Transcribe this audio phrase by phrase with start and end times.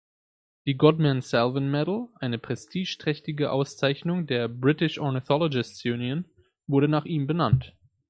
[0.65, 6.25] Die Godman-Salvin Medal, eine prestigeträchtige Auszeichnung der British Ornithologists’ Union,
[6.65, 7.75] wurde nach ihm benannt.